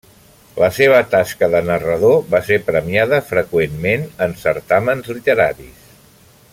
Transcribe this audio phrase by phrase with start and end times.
[0.61, 5.87] La seva tasca de narrador va ser premiada freqüentment en certàmens literaris.